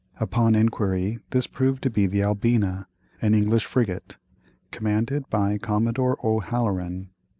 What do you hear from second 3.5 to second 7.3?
frigate, commanded by Commodore O'Haleran.